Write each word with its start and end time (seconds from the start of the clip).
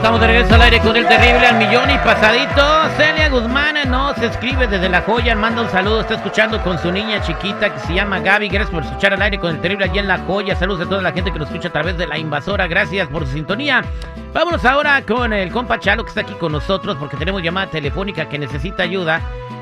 Estamos 0.00 0.18
de 0.22 0.28
regreso 0.28 0.54
al 0.54 0.62
aire 0.62 0.80
con 0.80 0.96
el 0.96 1.06
terrible 1.06 1.46
al 1.46 1.58
millón 1.58 1.90
y 1.90 1.98
pasadito. 1.98 2.88
Celia 2.96 3.28
Guzmán 3.28 3.76
nos 3.90 4.16
escribe 4.16 4.66
desde 4.66 4.88
La 4.88 5.02
Joya, 5.02 5.36
manda 5.36 5.60
un 5.60 5.68
saludo, 5.68 6.00
está 6.00 6.14
escuchando 6.14 6.58
con 6.62 6.78
su 6.78 6.90
niña 6.90 7.20
chiquita 7.20 7.74
que 7.74 7.78
se 7.80 7.92
llama 7.92 8.18
Gaby. 8.18 8.48
Gracias 8.48 8.70
por 8.70 8.82
escuchar 8.82 9.12
al 9.12 9.20
aire 9.20 9.38
con 9.38 9.50
el 9.50 9.60
terrible 9.60 9.84
allí 9.84 9.98
en 9.98 10.08
La 10.08 10.16
Joya. 10.20 10.56
Saludos 10.56 10.86
a 10.86 10.88
toda 10.88 11.02
la 11.02 11.12
gente 11.12 11.30
que 11.30 11.38
nos 11.38 11.48
escucha 11.48 11.68
a 11.68 11.72
través 11.72 11.98
de 11.98 12.06
la 12.06 12.16
invasora. 12.16 12.66
Gracias 12.66 13.08
por 13.08 13.26
su 13.26 13.32
sintonía. 13.32 13.84
Vámonos 14.32 14.64
ahora 14.64 15.02
con 15.02 15.34
el 15.34 15.52
compa 15.52 15.78
Chalo 15.78 16.02
que 16.02 16.08
está 16.08 16.22
aquí 16.22 16.32
con 16.32 16.52
nosotros 16.52 16.96
porque 16.98 17.18
tenemos 17.18 17.42
llamada 17.42 17.66
telefónica 17.66 18.26
que 18.26 18.38
necesita 18.38 18.84
ayuda. 18.84 19.20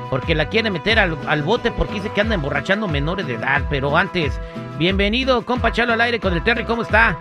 Porque 0.09 0.35
la 0.35 0.47
quiere 0.47 0.71
meter 0.71 0.99
al, 0.99 1.17
al 1.27 1.43
bote 1.43 1.69
porque 1.69 1.95
dice 1.95 2.11
que 2.13 2.21
anda 2.21 2.35
emborrachando 2.35 2.87
menores 2.87 3.27
de 3.27 3.33
edad. 3.33 3.63
Pero 3.69 3.97
antes, 3.97 4.39
bienvenido, 4.77 5.41
compa 5.41 5.73
Chalo 5.73 5.91
al 5.91 5.99
aire 5.99 6.21
con 6.21 6.31
el 6.31 6.41
Terry. 6.45 6.63
¿Cómo 6.63 6.83
está? 6.83 7.17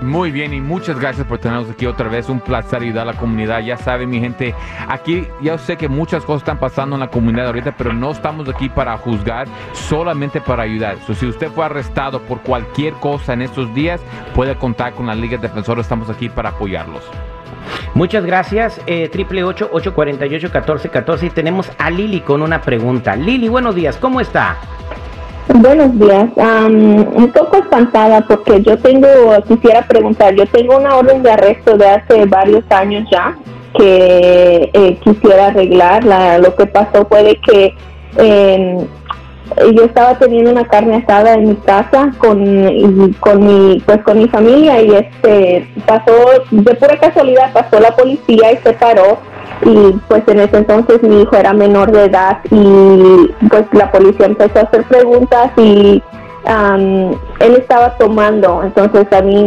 Muy 0.00 0.30
bien 0.30 0.52
y 0.52 0.60
muchas 0.60 1.00
gracias 1.00 1.26
por 1.26 1.38
tenernos 1.38 1.70
aquí 1.70 1.86
otra 1.86 2.08
vez. 2.08 2.28
Un 2.28 2.40
placer 2.40 2.82
ayudar 2.82 3.08
a 3.08 3.12
la 3.12 3.18
comunidad. 3.18 3.60
Ya 3.60 3.76
saben, 3.78 4.10
mi 4.10 4.20
gente, 4.20 4.54
aquí 4.88 5.26
ya 5.40 5.56
sé 5.56 5.76
que 5.76 5.88
muchas 5.88 6.24
cosas 6.24 6.42
están 6.42 6.58
pasando 6.58 6.96
en 6.96 7.00
la 7.00 7.08
comunidad 7.08 7.46
ahorita, 7.46 7.74
pero 7.76 7.92
no 7.92 8.10
estamos 8.10 8.48
aquí 8.48 8.68
para 8.68 8.96
juzgar, 8.98 9.48
solamente 9.72 10.40
para 10.40 10.64
ayudar. 10.64 10.98
Si 11.14 11.26
usted 11.26 11.50
fue 11.50 11.64
arrestado 11.64 12.20
por 12.20 12.40
cualquier 12.42 12.92
cosa 12.94 13.32
en 13.32 13.42
estos 13.42 13.74
días, 13.74 14.00
puede 14.34 14.54
contar 14.56 14.92
con 14.92 15.06
la 15.06 15.14
Liga 15.14 15.38
Defensora. 15.38 15.80
Estamos 15.80 16.10
aquí 16.10 16.28
para 16.28 16.50
apoyarlos. 16.50 17.02
Muchas 17.94 18.24
gracias, 18.26 18.80
eh, 18.86 19.08
triple 19.08 19.42
catorce 20.52 20.90
catorce. 20.90 21.26
Y 21.26 21.30
tenemos 21.30 21.72
a 21.78 21.90
Lili 21.90 22.20
con 22.20 22.42
una 22.42 22.60
pregunta. 22.60 23.16
Lili, 23.16 23.48
buenos 23.48 23.74
días, 23.74 23.96
¿cómo 23.96 24.20
está? 24.20 24.58
Buenos 25.48 25.98
días. 25.98 26.26
Am, 26.38 27.06
un 27.16 27.30
poco 27.32 27.58
espantada 27.58 28.20
porque 28.26 28.60
yo 28.62 28.76
tengo, 28.78 29.06
quisiera 29.46 29.82
preguntar, 29.86 30.34
yo 30.34 30.44
tengo 30.46 30.76
una 30.76 30.96
orden 30.96 31.22
de 31.22 31.30
arresto 31.30 31.76
de 31.76 31.88
hace 31.88 32.24
varios 32.26 32.64
años 32.70 33.08
ya 33.10 33.36
que 33.78 34.70
eh, 34.72 34.98
quisiera 35.04 35.46
arreglar. 35.48 36.04
La- 36.04 36.38
lo 36.38 36.54
que 36.56 36.66
pasó 36.66 37.06
fue 37.08 37.22
de 37.22 37.36
que 37.36 37.74
em, 38.18 38.86
yo 39.74 39.84
estaba 39.84 40.18
teniendo 40.18 40.50
una 40.50 40.66
carne 40.66 40.96
asada 41.06 41.34
en 41.34 41.48
mi 41.50 41.54
casa 41.56 42.10
con, 42.18 43.12
con 43.20 43.46
mi 43.46 43.80
pues 43.86 44.02
con 44.02 44.18
mi 44.18 44.28
familia 44.28 44.82
y 44.82 44.90
este 44.92 45.68
pasó 45.86 46.12
de 46.50 46.74
pura 46.74 46.98
casualidad 46.98 47.52
pasó 47.52 47.78
la 47.78 47.94
policía 47.94 48.52
y 48.52 48.56
se 48.56 48.72
paró 48.72 49.18
y 49.62 49.92
pues 50.08 50.22
en 50.28 50.40
ese 50.40 50.58
entonces 50.58 51.02
mi 51.02 51.22
hijo 51.22 51.36
era 51.36 51.52
menor 51.52 51.90
de 51.90 52.04
edad 52.04 52.38
y 52.50 53.32
pues 53.48 53.64
la 53.72 53.90
policía 53.90 54.26
empezó 54.26 54.58
a 54.58 54.62
hacer 54.62 54.84
preguntas 54.84 55.50
y 55.56 56.02
am, 56.44 57.12
él 57.40 57.56
estaba 57.56 57.96
tomando 57.96 58.62
entonces 58.62 59.06
a 59.12 59.22
mí 59.22 59.44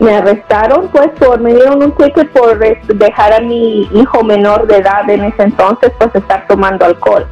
me, 0.00 0.14
arrestaron 0.14 0.88
pues 0.88 1.08
por 1.18 1.40
me 1.40 1.54
dieron 1.54 1.82
un 1.82 1.92
ticket 1.92 2.30
por 2.30 2.58
dejar 2.58 3.32
a 3.34 3.40
mi 3.40 3.88
hijo 3.92 4.24
menor 4.24 4.66
de 4.66 4.78
edad 4.78 5.08
en 5.08 5.24
ese 5.24 5.42
entonces 5.42 5.92
pues 5.98 6.14
estar 6.14 6.46
tomando 6.46 6.86
alcohol 6.86 7.26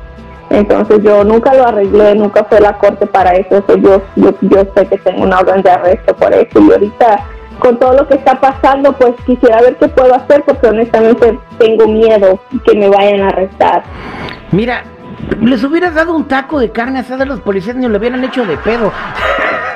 entonces 0.51 1.03
yo 1.03 1.25
nunca 1.25 1.53
lo 1.55 1.67
arreglé, 1.67 2.15
nunca 2.15 2.45
fue 2.45 2.59
a 2.59 2.63
la 2.63 2.79
corte 2.79 3.07
para 3.07 3.33
eso. 3.33 3.59
eso 3.59 3.77
yo, 3.77 4.03
yo, 4.17 4.33
yo 4.41 4.63
sé 4.75 4.87
que 4.87 4.97
tengo 4.99 5.25
una 5.25 5.41
orden 5.41 5.63
de 5.63 5.71
arresto 5.71 6.17
por 6.17 6.33
eso. 6.33 6.59
Y 6.59 6.73
ahorita 6.73 7.27
con 7.59 7.79
todo 7.79 7.93
lo 7.95 8.07
que 8.07 8.15
está 8.15 8.41
pasando, 8.41 8.93
pues 8.93 9.15
quisiera 9.27 9.61
ver 9.61 9.77
qué 9.77 9.89
puedo 9.89 10.15
hacer 10.15 10.45
porque 10.45 10.69
honestamente 10.69 11.39
tengo 11.59 11.87
miedo 11.89 12.41
que 12.65 12.77
me 12.77 12.89
vayan 12.89 13.23
a 13.23 13.29
arrestar. 13.29 13.83
Mira, 14.53 14.85
les 15.41 15.63
hubieras 15.65 15.95
dado 15.95 16.15
un 16.15 16.27
taco 16.27 16.59
de 16.59 16.71
carne 16.71 17.01
asada 17.01 17.25
a 17.25 17.27
los 17.27 17.41
policías 17.41 17.77
ni 17.77 17.89
lo 17.89 17.99
hubieran 17.99 18.25
hecho 18.25 18.45
de 18.47 18.57
pedo. 18.59 18.93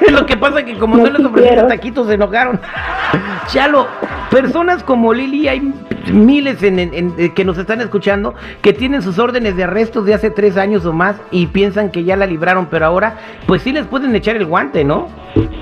Lo 0.11 0.27
que 0.27 0.37
pasa 0.37 0.61
es 0.61 0.65
que 0.65 0.79
como 0.79 0.97
no, 0.97 1.07
les 1.11 1.25
ofrecieron 1.25 1.69
taquitos 1.69 2.07
se 2.09 2.15
enojaron. 2.15 2.61
Chalo, 3.49 3.87
personas 4.31 4.83
como 4.83 5.13
Lili 5.13 5.49
hay 5.49 5.73
miles 6.13 6.63
en, 6.63 6.79
en- 6.79 6.95
en- 6.95 7.15
eh, 7.19 7.33
que 7.35 7.45
nos 7.45 7.59
están 7.59 7.81
escuchando 7.81 8.35
que 8.61 8.73
tienen 8.73 9.03
sus 9.03 9.19
órdenes 9.19 9.57
de 9.57 9.65
arresto 9.65 10.03
de 10.03 10.15
hace 10.15 10.31
tres 10.31 10.57
años 10.57 10.85
o 10.87 10.93
más 10.93 11.17
y 11.31 11.47
piensan 11.47 11.91
que 11.91 12.05
ya 12.05 12.17
la 12.17 12.27
libraron, 12.27 12.67
pero 12.67 12.87
ahora 12.87 13.17
pues 13.47 13.63
sí 13.63 13.73
les 13.73 13.87
pueden 13.87 14.15
echar 14.15 14.37
el 14.37 14.47
guante, 14.47 14.85
¿no? 14.85 15.09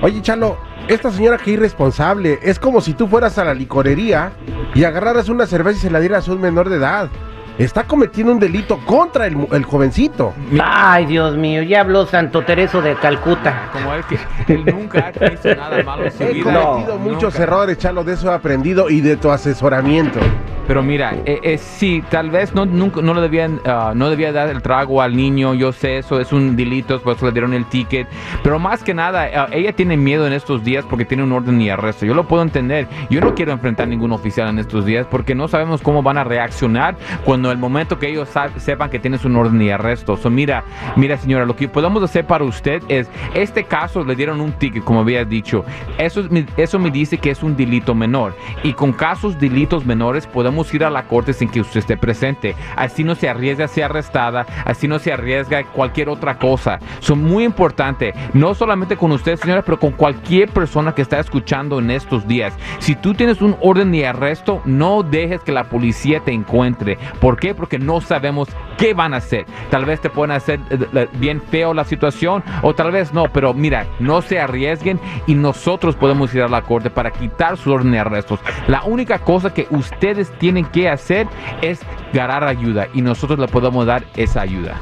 Oye, 0.01 0.21
Chalo, 0.21 0.57
esta 0.87 1.11
señora 1.11 1.37
que 1.37 1.51
irresponsable. 1.51 2.39
Es 2.41 2.59
como 2.59 2.81
si 2.81 2.93
tú 2.93 3.07
fueras 3.07 3.37
a 3.37 3.45
la 3.45 3.53
licorería 3.53 4.31
y 4.73 4.83
agarraras 4.83 5.29
una 5.29 5.45
cerveza 5.45 5.77
y 5.77 5.81
se 5.81 5.91
la 5.91 5.99
dieras 5.99 6.27
a 6.27 6.31
un 6.33 6.41
menor 6.41 6.69
de 6.69 6.77
edad. 6.77 7.09
Está 7.57 7.83
cometiendo 7.83 8.31
un 8.33 8.39
delito 8.39 8.79
contra 8.85 9.27
el, 9.27 9.35
mu- 9.35 9.47
el 9.51 9.63
jovencito. 9.65 10.33
Ay, 10.63 11.05
Dios 11.05 11.35
mío, 11.35 11.61
ya 11.61 11.81
habló 11.81 12.05
Santo 12.07 12.43
Tereso 12.43 12.81
de 12.81 12.95
Calcuta. 12.95 13.69
Como 13.73 13.93
él, 13.93 14.03
que 14.05 14.53
él 14.53 14.65
nunca 14.65 15.11
ha 15.19 15.25
hecho 15.25 15.55
nada 15.55 15.83
malo 15.83 16.05
en 16.05 16.11
su 16.11 16.23
He 16.23 16.33
vida. 16.33 16.43
cometido 16.63 16.97
muchos 16.97 17.33
Nunca. 17.33 17.43
errores, 17.43 17.77
Chalo, 17.77 18.03
de 18.03 18.13
eso 18.13 18.31
he 18.31 18.33
aprendido 18.33 18.89
y 18.89 19.01
de 19.01 19.15
tu 19.17 19.29
asesoramiento. 19.29 20.19
Pero 20.67 20.83
mira, 20.83 21.15
eh, 21.25 21.39
eh, 21.43 21.57
sí, 21.57 22.03
tal 22.09 22.29
vez 22.29 22.53
no, 22.53 22.65
nunca, 22.65 23.01
no 23.01 23.13
le 23.13 23.21
debían, 23.21 23.59
ah, 23.65 23.93
no 23.95 24.09
debía 24.09 24.31
dar 24.31 24.49
el 24.49 24.61
trago 24.61 25.01
al 25.01 25.15
niño, 25.15 25.53
yo 25.53 25.71
sé, 25.71 25.97
eso 25.97 26.19
es 26.19 26.31
un 26.31 26.55
delito, 26.55 27.01
por 27.01 27.15
eso 27.15 27.25
le 27.25 27.31
dieron 27.31 27.53
el 27.53 27.65
ticket. 27.65 28.07
Pero 28.43 28.59
más 28.59 28.83
que 28.83 28.93
nada, 28.93 29.27
ah, 29.35 29.47
ella 29.51 29.73
tiene 29.73 29.97
miedo 29.97 30.27
en 30.27 30.33
estos 30.33 30.63
días 30.63 30.85
porque 30.89 31.05
tiene 31.05 31.23
un 31.23 31.31
orden 31.31 31.59
y 31.61 31.69
arresto. 31.69 32.05
Yo 32.05 32.13
lo 32.13 32.27
puedo 32.27 32.43
entender. 32.43 32.87
Yo 33.09 33.21
no 33.21 33.33
quiero 33.35 33.51
enfrentar 33.51 33.87
ningún 33.87 34.11
oficial 34.11 34.47
en 34.49 34.59
estos 34.59 34.85
días 34.85 35.07
porque 35.09 35.35
no 35.35 35.47
sabemos 35.47 35.81
cómo 35.81 36.03
van 36.03 36.17
a 36.17 36.23
reaccionar 36.23 36.95
cuando 37.25 37.51
el 37.51 37.57
momento 37.57 37.99
que 37.99 38.09
ellos 38.09 38.29
sepan 38.57 38.89
que 38.89 38.99
tienes 38.99 39.25
un 39.25 39.35
orden 39.35 39.61
y 39.61 39.69
arresto. 39.69 40.15
So, 40.15 40.29
mira, 40.29 40.63
mira 40.95 41.17
señora, 41.17 41.45
lo 41.45 41.55
que 41.55 41.67
podemos 41.67 42.03
hacer 42.03 42.25
para 42.25 42.43
usted 42.43 42.81
es, 42.87 43.09
este 43.33 43.63
caso 43.63 44.03
le 44.03 44.15
dieron 44.15 44.39
un 44.41 44.51
ticket, 44.53 44.83
como 44.83 45.01
había 45.01 45.25
dicho. 45.25 45.65
Eso, 45.97 46.23
eso 46.57 46.79
me 46.79 46.91
dice 46.91 47.17
que 47.17 47.31
es 47.31 47.43
un 47.43 47.55
delito 47.55 47.95
menor. 47.95 48.35
Y 48.63 48.73
con 48.73 48.93
casos 48.93 49.39
delitos 49.39 49.85
menores 49.85 50.27
podemos 50.27 50.50
ir 50.73 50.83
a 50.83 50.89
la 50.89 51.03
corte 51.03 51.33
sin 51.33 51.49
que 51.49 51.61
usted 51.61 51.79
esté 51.79 51.97
presente. 51.97 52.55
Así 52.75 53.03
no 53.03 53.15
se 53.15 53.29
arriesga 53.29 53.65
a 53.65 53.67
ser 53.67 53.85
arrestada, 53.85 54.45
así 54.65 54.87
no 54.87 54.99
se 54.99 55.11
arriesga 55.11 55.63
cualquier 55.63 56.09
otra 56.09 56.37
cosa. 56.37 56.79
Son 56.99 57.23
muy 57.23 57.43
importante, 57.43 58.13
no 58.33 58.53
solamente 58.53 58.97
con 58.97 59.11
usted, 59.11 59.37
señora, 59.37 59.61
pero 59.61 59.79
con 59.79 59.91
cualquier 59.91 60.49
persona 60.49 60.93
que 60.93 61.01
está 61.01 61.19
escuchando 61.19 61.79
en 61.79 61.91
estos 61.91 62.27
días. 62.27 62.53
Si 62.79 62.95
tú 62.95 63.13
tienes 63.13 63.41
un 63.41 63.55
orden 63.61 63.91
de 63.91 64.07
arresto, 64.07 64.61
no 64.65 65.03
dejes 65.03 65.41
que 65.41 65.51
la 65.51 65.65
policía 65.65 66.19
te 66.19 66.31
encuentre. 66.31 66.97
¿Por 67.19 67.37
qué? 67.37 67.55
Porque 67.55 67.79
no 67.79 68.01
sabemos 68.01 68.49
qué 68.77 68.93
van 68.93 69.13
a 69.13 69.17
hacer. 69.17 69.45
Tal 69.69 69.85
vez 69.85 70.01
te 70.01 70.09
pueden 70.09 70.31
hacer 70.31 70.59
eh, 70.69 71.07
bien 71.13 71.41
feo 71.41 71.73
la 71.73 71.83
situación 71.83 72.43
o 72.61 72.73
tal 72.73 72.91
vez 72.91 73.13
no, 73.13 73.25
pero 73.31 73.53
mira, 73.53 73.85
no 73.99 74.21
se 74.21 74.39
arriesguen 74.39 74.99
y 75.27 75.35
nosotros 75.35 75.95
podemos 75.95 76.33
ir 76.33 76.41
a 76.41 76.47
la 76.47 76.61
corte 76.63 76.89
para 76.89 77.11
quitar 77.11 77.57
su 77.57 77.71
orden 77.71 77.91
de 77.91 77.99
arrestos. 77.99 78.39
La 78.67 78.83
única 78.83 79.19
cosa 79.19 79.53
que 79.53 79.67
ustedes 79.69 80.31
tienen 80.41 80.65
que 80.65 80.89
hacer 80.89 81.27
es 81.61 81.79
ganar 82.13 82.43
ayuda 82.43 82.87
y 82.95 83.03
nosotros 83.03 83.37
le 83.37 83.47
podemos 83.47 83.85
dar 83.85 84.03
esa 84.15 84.41
ayuda. 84.41 84.75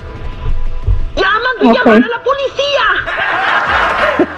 Ok. 1.62 1.76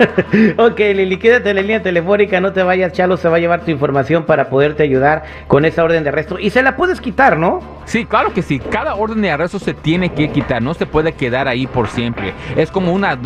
Ok, 0.57 0.79
Lili, 0.79 1.17
quédate 1.17 1.51
en 1.51 1.55
la 1.57 1.61
línea 1.61 1.83
telefónica, 1.83 2.41
no 2.41 2.53
te 2.53 2.63
vayas, 2.63 2.93
Chalo 2.93 3.17
se 3.17 3.29
va 3.29 3.37
a 3.37 3.39
llevar 3.39 3.63
tu 3.63 3.71
información 3.71 4.25
para 4.25 4.49
poderte 4.49 4.81
ayudar 4.83 5.23
con 5.47 5.63
esa 5.65 5.83
orden 5.83 6.03
de 6.03 6.09
arresto. 6.09 6.39
Y 6.39 6.49
se 6.49 6.63
la 6.63 6.75
puedes 6.75 7.01
quitar, 7.01 7.37
¿no? 7.37 7.59
Sí, 7.85 8.05
claro 8.05 8.33
que 8.33 8.41
sí. 8.41 8.59
Cada 8.59 8.95
orden 8.95 9.21
de 9.21 9.31
arresto 9.31 9.59
se 9.59 9.73
tiene 9.73 10.13
que 10.13 10.31
quitar, 10.31 10.61
no 10.61 10.73
se 10.73 10.85
puede 10.85 11.13
quedar 11.13 11.47
ahí 11.47 11.67
por 11.67 11.87
siempre. 11.87 12.33
Es 12.55 12.71
como 12.71 12.93
una, 12.93 13.17